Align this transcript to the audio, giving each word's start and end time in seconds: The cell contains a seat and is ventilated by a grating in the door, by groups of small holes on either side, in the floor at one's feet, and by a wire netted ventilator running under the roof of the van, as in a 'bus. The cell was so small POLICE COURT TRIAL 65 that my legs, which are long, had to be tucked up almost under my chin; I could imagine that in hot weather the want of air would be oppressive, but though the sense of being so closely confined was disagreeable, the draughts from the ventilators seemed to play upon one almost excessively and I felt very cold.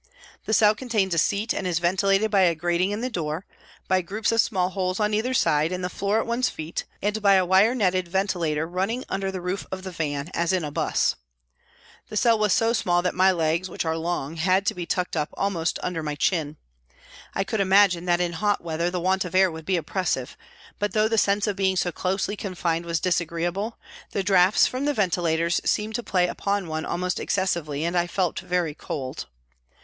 The 0.45 0.53
cell 0.55 0.73
contains 0.73 1.13
a 1.13 1.19
seat 1.19 1.53
and 1.53 1.67
is 1.67 1.77
ventilated 1.77 2.31
by 2.31 2.39
a 2.41 2.55
grating 2.55 2.89
in 2.89 3.01
the 3.01 3.09
door, 3.11 3.45
by 3.87 4.01
groups 4.01 4.31
of 4.31 4.41
small 4.41 4.69
holes 4.71 4.99
on 4.99 5.13
either 5.13 5.35
side, 5.35 5.71
in 5.71 5.83
the 5.83 5.91
floor 5.91 6.17
at 6.19 6.25
one's 6.25 6.49
feet, 6.49 6.85
and 7.03 7.21
by 7.21 7.35
a 7.35 7.45
wire 7.45 7.75
netted 7.75 8.07
ventilator 8.07 8.65
running 8.67 9.05
under 9.09 9.31
the 9.31 9.41
roof 9.41 9.67
of 9.71 9.83
the 9.83 9.91
van, 9.91 10.31
as 10.33 10.53
in 10.53 10.63
a 10.63 10.71
'bus. 10.71 11.17
The 12.09 12.17
cell 12.17 12.39
was 12.39 12.51
so 12.51 12.73
small 12.73 13.03
POLICE 13.03 13.11
COURT 13.11 13.19
TRIAL 13.19 13.33
65 13.33 13.37
that 13.37 13.37
my 13.37 13.49
legs, 13.53 13.69
which 13.69 13.85
are 13.85 13.95
long, 13.95 14.35
had 14.37 14.65
to 14.65 14.73
be 14.73 14.87
tucked 14.87 15.15
up 15.15 15.29
almost 15.35 15.77
under 15.83 16.01
my 16.01 16.15
chin; 16.15 16.57
I 17.35 17.43
could 17.43 17.59
imagine 17.59 18.05
that 18.05 18.19
in 18.19 18.33
hot 18.33 18.63
weather 18.63 18.89
the 18.89 18.99
want 18.99 19.23
of 19.23 19.35
air 19.35 19.51
would 19.51 19.65
be 19.67 19.77
oppressive, 19.77 20.35
but 20.79 20.93
though 20.93 21.07
the 21.07 21.19
sense 21.19 21.45
of 21.45 21.55
being 21.55 21.75
so 21.75 21.91
closely 21.91 22.35
confined 22.35 22.85
was 22.87 22.99
disagreeable, 22.99 23.77
the 24.13 24.23
draughts 24.23 24.65
from 24.65 24.85
the 24.85 24.95
ventilators 24.95 25.61
seemed 25.63 25.93
to 25.93 26.01
play 26.01 26.25
upon 26.27 26.65
one 26.67 26.85
almost 26.85 27.19
excessively 27.19 27.85
and 27.85 27.95
I 27.95 28.07
felt 28.07 28.39
very 28.39 28.73
cold. 28.73 29.27